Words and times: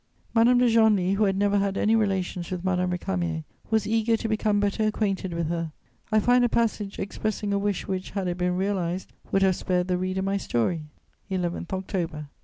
]Madame 0.33 0.57
de 0.57 0.67
Genlis, 0.67 1.15
who 1.15 1.25
had 1.25 1.37
never 1.37 1.59
had 1.59 1.77
any 1.77 1.95
relations 1.95 2.49
with 2.49 2.63
Madame 2.65 2.89
Récamier, 2.89 3.43
was 3.69 3.85
eager 3.85 4.17
to 4.17 4.27
become 4.27 4.59
better 4.59 4.87
acquainted 4.87 5.31
with 5.31 5.47
her. 5.47 5.71
I 6.11 6.19
find 6.19 6.43
a 6.43 6.49
passage 6.49 6.97
expressing 6.97 7.53
a 7.53 7.59
wish 7.59 7.87
which, 7.87 8.09
had 8.09 8.27
it 8.27 8.39
been 8.39 8.57
realized, 8.57 9.13
would 9.31 9.43
have 9.43 9.57
spared 9.57 9.87
the 9.89 9.99
reader 9.99 10.23
my 10.23 10.37
story: 10.37 10.85
"11 11.29 11.67
_October. 11.67 12.25